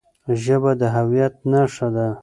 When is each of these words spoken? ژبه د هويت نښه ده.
ژبه 0.43 0.71
د 0.79 0.81
هويت 0.95 1.35
نښه 1.51 1.87
ده. 1.95 2.07